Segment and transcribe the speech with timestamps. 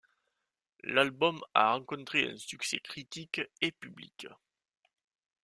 [0.83, 4.25] L'album a rencontré un succès critique et public.